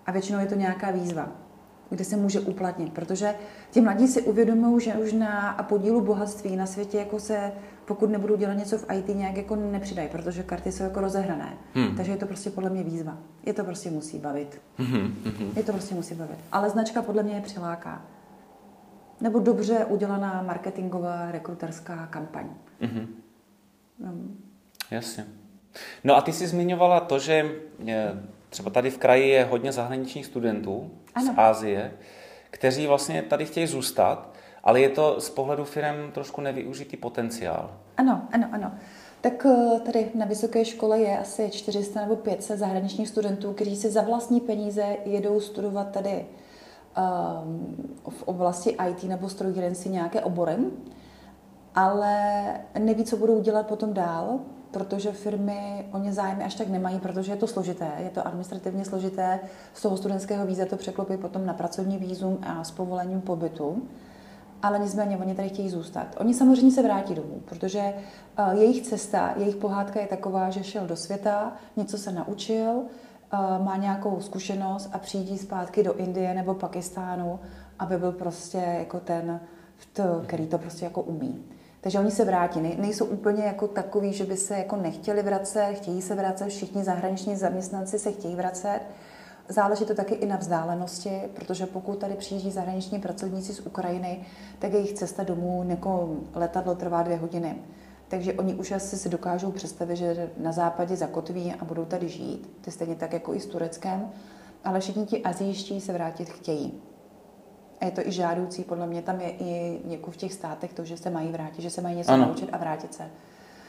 [0.06, 1.28] A většinou je to nějaká výzva
[1.90, 3.36] kde se může uplatnit, protože
[3.72, 7.52] ti mladí si uvědomují, že už na podílu bohatství na světě jako se,
[7.86, 11.58] pokud nebudou dělat něco v IT, nějak jako nepřidají, protože karty jsou jako rozehrané.
[11.74, 11.96] Hmm.
[11.96, 13.18] Takže je to prostě podle mě výzva.
[13.46, 14.62] Je to prostě musí bavit.
[14.78, 15.16] Hmm.
[15.56, 16.38] Je to prostě musí bavit.
[16.52, 18.06] Ale značka podle mě je přiláká.
[19.22, 22.50] Nebo dobře udělaná marketingová rekruterská kampaň.
[22.82, 23.08] Hmm.
[24.04, 24.44] Hmm.
[24.92, 25.26] Jasně.
[26.04, 27.52] No a ty jsi zmiňovala to, že
[27.88, 31.34] eh, třeba tady v kraji je hodně zahraničních studentů ano.
[31.34, 31.94] z Ázie,
[32.50, 37.72] kteří vlastně tady chtějí zůstat, ale je to z pohledu firm trošku nevyužitý potenciál.
[37.98, 38.72] Ano, ano, ano.
[39.22, 43.90] Tak eh, tady na vysoké škole je asi 400 nebo 500 zahraničních studentů, kteří si
[43.90, 46.26] za vlastní peníze jedou studovat tady
[47.46, 50.56] um, v oblasti IT nebo strojírenství nějaké obory,
[51.76, 52.16] ale
[52.80, 54.40] neví, co budou dělat potom dál,
[54.74, 58.86] protože firmy o ně zájmy až tak nemají, protože je to složité, je to administrativně
[58.86, 59.40] složité.
[59.74, 63.82] Z toho studentského víza to překlopí potom na pracovní vízum a s povolením pobytu.
[64.62, 66.08] Ale nicméně oni tady chtějí zůstat.
[66.20, 67.94] Oni samozřejmě se vrátí domů, protože
[68.40, 73.66] uh, jejich cesta, jejich pohádka je taková, že šel do světa, něco se naučil, uh,
[73.66, 77.40] má nějakou zkušenost a přijde zpátky do Indie nebo Pakistánu,
[77.80, 79.40] aby byl prostě jako ten,
[80.26, 81.46] který to prostě jako umí.
[81.84, 82.62] Takže oni se vrátí.
[82.62, 87.36] Nejsou úplně jako takový, že by se jako nechtěli vracet, chtějí se vracet, všichni zahraniční
[87.36, 88.80] zaměstnanci se chtějí vracet.
[89.50, 94.26] Záleží to taky i na vzdálenosti, protože pokud tady přijíždí zahraniční pracovníci z Ukrajiny,
[94.60, 97.56] tak jejich cesta domů jako letadlo trvá dvě hodiny.
[98.08, 102.42] Takže oni už asi si dokážou představit, že na západě zakotví a budou tady žít.
[102.62, 104.12] To je stejně tak jako i s Tureckem.
[104.64, 106.82] Ale všichni ti azijští se vrátit chtějí.
[107.84, 110.86] A je to i žádoucí, podle mě tam je i jako v těch státech to,
[110.86, 112.26] že se mají vrátit, že se mají něco ano.
[112.26, 113.04] naučit a vrátit se.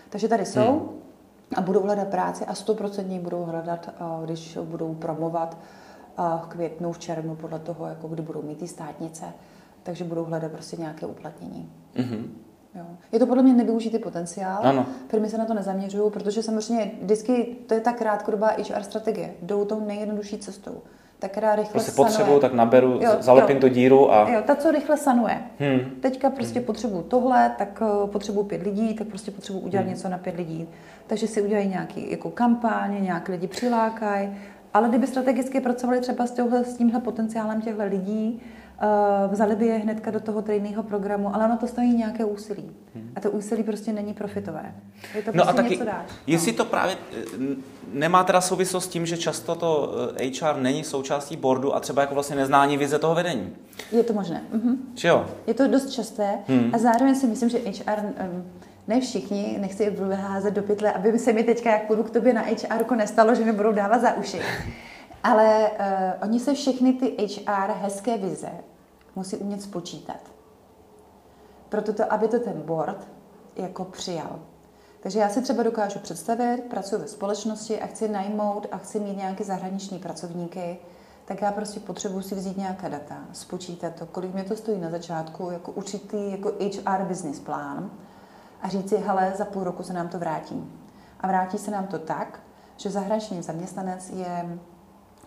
[0.08, 0.88] Takže tady jsou hmm.
[1.56, 3.90] a budou hledat práci a stoprocentně budou hledat,
[4.24, 5.58] když budou promovat
[6.16, 9.24] v květnu, v červnu, podle toho, jako kdy budou mít ty státnice,
[9.82, 11.72] takže budou hledat prostě nějaké uplatnění.
[11.96, 12.26] Mm-hmm.
[12.74, 12.84] Jo.
[13.12, 14.66] Je to podle mě nevyužitý potenciál.
[14.66, 14.86] Ano.
[15.08, 19.34] Firmy se na to nezaměřují, protože samozřejmě vždycky to je ta krátkodobá HR strategie.
[19.42, 20.82] Jdou tou nejjednodušší cestou
[21.24, 23.60] ta, která rychle prostě potřebuju, tak naberu, jo, zalepím jo.
[23.60, 24.30] tu díru a...
[24.30, 25.38] Jo, ta, co rychle sanuje.
[25.58, 25.80] Hmm.
[26.00, 26.66] Teďka prostě hmm.
[26.66, 29.90] potřebuju tohle, tak uh, potřebuju pět lidí, tak prostě potřebuju udělat hmm.
[29.90, 30.68] něco na pět lidí.
[31.06, 34.36] Takže si udělají nějaký jako kampaně, nějaké lidi přilákají.
[34.74, 38.42] Ale kdyby strategicky pracovali třeba s, tohle, s tímhle potenciálem těchto lidí,
[39.28, 42.70] vzali by je hnedka do toho trejného programu, ale ono to stojí nějaké úsilí.
[43.16, 44.74] A to úsilí prostě není profitové.
[45.14, 46.10] Je to no prostě a taky, něco dáš.
[46.26, 46.56] Jestli no.
[46.58, 47.56] to právě eh,
[47.92, 49.92] nemá teda souvislost s tím, že často to
[50.40, 53.56] HR eh, není součástí boardu a třeba jako vlastně neznání vize toho vedení.
[53.92, 54.44] Je to možné.
[54.52, 54.76] Mhm.
[55.04, 55.26] Jo?
[55.46, 56.70] Je to dost časté hmm.
[56.74, 58.44] a zároveň si myslím, že HR um,
[58.88, 62.42] ne všichni, nechci vyházet do pytle, aby se mi teďka, jak půjdu k tobě na
[62.42, 64.40] HR, nestalo, že mi budou dávat za uši.
[65.24, 68.50] Ale uh, oni se všechny ty HR hezké vize
[69.16, 70.20] musí umět spočítat.
[71.68, 73.08] Proto to, aby to ten board
[73.56, 74.38] jako přijal.
[75.00, 79.16] Takže já si třeba dokážu představit, pracuji ve společnosti a chci najmout a chci mít
[79.16, 80.78] nějaké zahraniční pracovníky,
[81.24, 84.90] tak já prostě potřebuji si vzít nějaká data, spočítat to, kolik mě to stojí na
[84.90, 87.90] začátku, jako určitý jako HR business plán
[88.62, 90.72] a říct si, hele, za půl roku se nám to vrátí.
[91.20, 92.40] A vrátí se nám to tak,
[92.76, 94.58] že zahraniční zaměstnanec je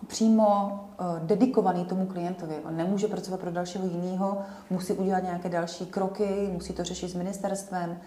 [0.06, 2.54] přímo uh, dedikovaný tomu klientovi.
[2.64, 4.38] On nemůže pracovat pro dalšího jiného,
[4.70, 7.98] musí udělat nějaké další kroky, musí to řešit s ministerstvem,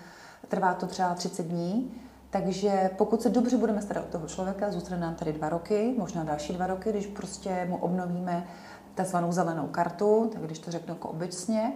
[0.47, 1.91] trvá to třeba 30 dní,
[2.29, 6.23] takže pokud se dobře budeme starat o toho člověka, zůstane nám tady dva roky, možná
[6.23, 8.47] další dva roky, když prostě mu obnovíme
[8.95, 11.73] takzvanou zelenou kartu, tak když to řeknu jako obecně,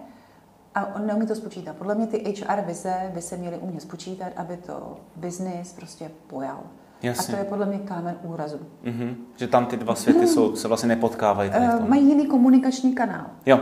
[0.76, 1.76] a on neumí to spočítat.
[1.76, 6.60] Podle mě ty HR vize by se měly umět spočítat, aby to business prostě pojal.
[7.02, 7.34] Jasně.
[7.34, 8.58] A to je podle mě kámen úrazu.
[8.84, 9.14] Mm-hmm.
[9.36, 11.50] Že tam ty dva světy jsou, se vlastně nepotkávají.
[11.50, 13.26] Uh, mají jiný komunikační kanál.
[13.46, 13.60] Jo.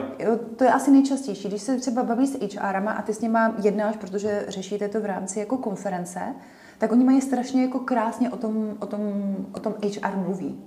[0.56, 1.48] To je asi nejčastější.
[1.48, 5.04] Když se třeba baví s HRama a ty s nima jednáš, protože řešíte to v
[5.04, 6.20] rámci jako konference,
[6.78, 9.00] tak oni mají strašně jako krásně o tom, o tom,
[9.52, 10.60] o tom HR mluví.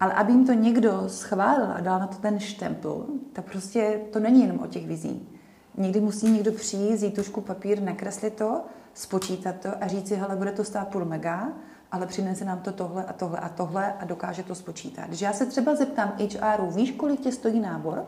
[0.00, 4.20] Ale aby jim to někdo schválil a dal na to ten štempl, tak prostě to
[4.20, 5.28] není jenom o těch vizí.
[5.76, 8.60] Někdy musí někdo přijít, vzít tušku papír, nakreslit to,
[8.96, 11.48] spočítat to a říct si, hele, bude to stát půl mega,
[11.92, 15.06] ale přinese nám to tohle a tohle a tohle a dokáže to spočítat.
[15.06, 18.06] Když já se třeba zeptám HRu, víš, kolik tě stojí nábor?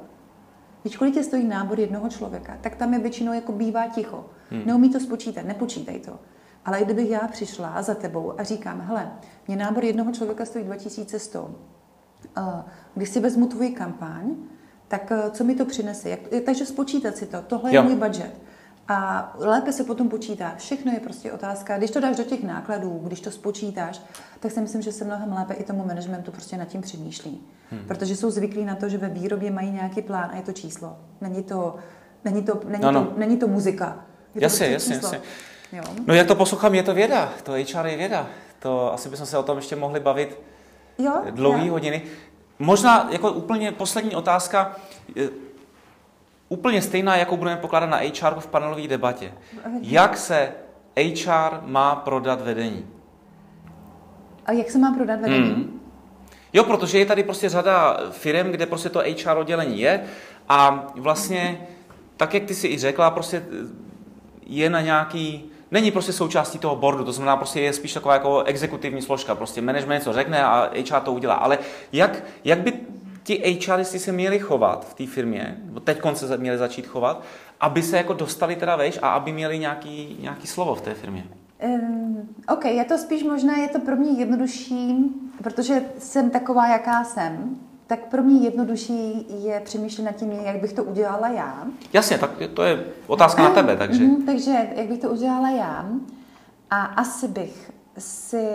[0.85, 2.59] Víš, kolik tě stojí nábor jednoho člověka?
[2.61, 4.25] Tak tam je většinou jako bývá ticho.
[4.51, 4.63] Hmm.
[4.67, 6.19] Neumí to spočítat, nepočítej to.
[6.65, 9.13] Ale kdybych já přišla za tebou a říkám, hele,
[9.47, 11.55] mě nábor jednoho člověka stojí 2100.
[12.95, 14.37] Když si vezmu tvůj kampaň,
[14.89, 16.09] tak eh, co mi to přinese?
[16.09, 17.43] Jak, takže spočítat si to.
[17.43, 17.83] Tohle jo.
[17.83, 18.48] je můj budget.
[18.89, 20.55] A lépe se potom počítá.
[20.57, 21.79] Všechno je prostě otázka.
[21.79, 24.01] Když to dáš do těch nákladů, když to spočítáš,
[24.41, 27.41] tak si myslím, že se mnohem lépe i tomu managementu prostě nad tím přemýšlí.
[27.71, 27.85] Hmm.
[27.89, 30.97] Protože jsou zvyklí na to, že ve výrobě mají nějaký plán a je to číslo.
[31.21, 31.77] Není to,
[32.25, 33.05] není to, není no, no.
[33.05, 34.05] to, není to muzika.
[34.35, 35.21] Je jasně, to prostě jasně, jasně.
[35.73, 35.83] Jo.
[36.07, 37.33] No jak to poslouchám, je to věda.
[37.43, 38.27] To HR je věda.
[38.59, 40.41] To asi bychom se o tom ještě mohli bavit
[40.99, 42.03] jo, dlouhé hodiny.
[42.59, 44.77] Možná jako úplně poslední otázka,
[46.49, 49.33] úplně stejná, jakou budeme pokládat na HR v panelové debatě.
[49.81, 50.53] Jak se
[50.97, 52.87] HR má prodat vedení?
[54.47, 55.51] A jak se má prodat vedení?
[55.51, 55.81] Hmm.
[56.53, 60.05] Jo, protože je tady prostě řada firm, kde prostě to HR oddělení je
[60.49, 61.67] a vlastně,
[62.17, 63.45] tak jak ty si i řekla, prostě
[64.47, 68.43] je na nějaký není prostě součástí toho boardu, to znamená prostě je spíš taková jako
[68.43, 71.35] exekutivní složka, prostě management něco řekne a HR to udělá.
[71.35, 71.59] Ale
[71.93, 72.73] jak, jak by
[73.29, 77.23] ti HRisti se měli chovat v té firmě, nebo teď se měli začít chovat,
[77.61, 81.25] aby se jako dostali teda vejš a aby měli nějaký, nějaký slovo v té firmě?
[81.65, 84.97] Um, OK, je to spíš možná, je to pro mě jednodušší,
[85.43, 90.73] protože jsem taková, jaká jsem, tak pro mě jednodušší je přemýšlet nad tím, jak bych
[90.73, 91.67] to udělala já.
[91.93, 94.05] Jasně, tak to je otázka na tebe, takže.
[94.05, 95.89] Mm, takže jak bych to udělala já
[96.71, 98.49] a asi bych si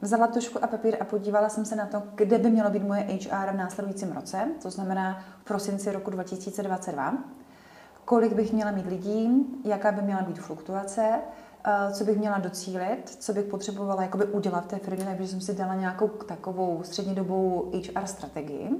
[0.00, 3.00] vzala tušku a papír a podívala jsem se na to, kde by mělo být moje
[3.00, 7.14] HR v následujícím roce, to znamená v prosinci roku 2022,
[8.04, 11.20] kolik bych měla mít lidí, jaká by měla být fluktuace,
[11.64, 15.40] Eh, co bych měla docílit, co bych potřebovala jakoby udělat v té firmě, takže jsem
[15.40, 18.70] si dala nějakou takovou střednědobou HR strategii.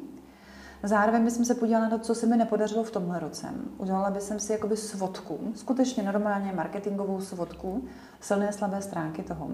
[0.82, 3.46] Zároveň bych se podívala na to, co se mi nepodařilo v tomhle roce.
[3.78, 7.84] Udělala bych si jakoby svodku, skutečně normálně marketingovou svodku,
[8.20, 9.48] silné slabé stránky toho.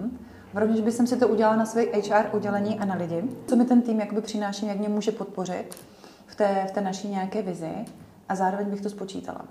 [0.53, 3.81] Rovněž bych si to udělala na své HR udělení a na lidi, co mi ten
[3.81, 5.75] tým jakoby přináší, jak mě může podpořit
[6.25, 7.71] v té, v té naší nějaké vizi
[8.29, 9.41] a zároveň bych to spočítala.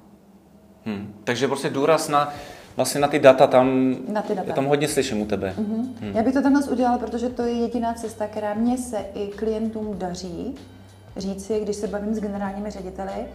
[0.85, 1.15] Hmm.
[1.25, 2.33] Takže prostě důraz na
[2.77, 4.53] vlastně na ty data tam, na ty data.
[4.53, 5.55] tam hodně slyším u tebe.
[5.59, 5.89] Mm-hmm.
[6.01, 6.13] Hmm.
[6.15, 9.99] Já bych to takhle udělala, protože to je jediná cesta, která mě se i klientům
[9.99, 10.55] daří
[11.17, 13.27] říci, když se bavím s generálními řediteli,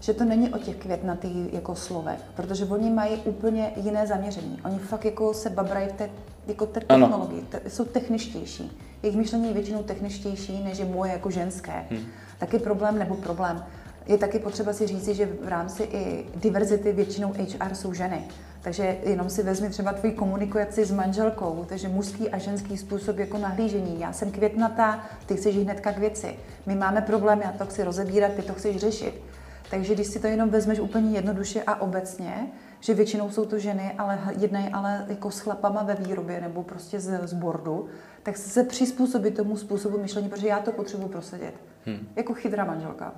[0.00, 4.58] že to není o těch květnatých jako slovech, protože oni mají úplně jiné zaměření.
[4.64, 6.10] Oni fakt jako se babrají v té,
[6.46, 8.78] jako té technologii, te, jsou techničtější.
[9.02, 11.86] Jejich myšlení je většinou techničtější, než je moje jako ženské.
[11.90, 12.04] Hmm.
[12.38, 13.64] Taky problém nebo problém.
[14.06, 18.24] Je taky potřeba si říci, že v rámci i diverzity většinou HR jsou ženy.
[18.68, 23.38] Takže jenom si vezmi třeba tvoji komunikaci s manželkou, takže mužský a ženský způsob jako
[23.38, 24.00] nahlížení.
[24.00, 26.36] Já jsem květnatá, ty chceš hnedka k věci.
[26.66, 29.20] My máme problém, já to chci rozebírat, ty to chceš řešit.
[29.70, 32.46] Takže když si to jenom vezmeš úplně jednoduše a obecně,
[32.80, 37.00] že většinou jsou to ženy, ale jednají ale jako s chlapama ve výrobě nebo prostě
[37.00, 37.86] z, z bordu,
[38.22, 41.54] tak se přizpůsobit tomu způsobu myšlení, protože já to potřebuji prosadit.
[41.86, 42.08] Hmm.
[42.16, 43.12] Jako chytrá manželka.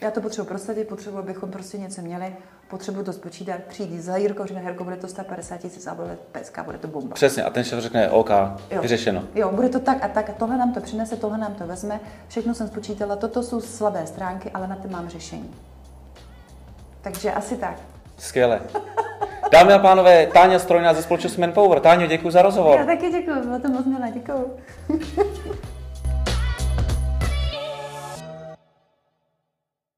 [0.00, 2.36] Já to potřebuji prosadit, potřebuji, abychom prostě něco měli,
[2.68, 6.62] potřebuji to spočítat, přijít za Jirkou, řekne, Herko, bude to 150 tisíc a bude pecka,
[6.62, 7.14] bude to bomba.
[7.14, 8.30] Přesně, a ten šéf řekne, OK,
[8.70, 8.82] jo.
[8.82, 9.24] vyřešeno.
[9.34, 12.00] Jo, bude to tak a tak, a tohle nám to přinese, tohle nám to vezme,
[12.28, 15.54] všechno jsem spočítala, toto jsou slabé stránky, ale na to mám řešení.
[17.00, 17.76] Takže asi tak.
[18.18, 18.60] Skvěle.
[19.52, 21.80] Dámy a pánové, Táňa Strojná ze společnosti Manpower.
[21.80, 22.78] Táňo, děkuji za rozhovor.
[22.78, 24.58] Já taky děkuji, bylo to moc milé, děkuji.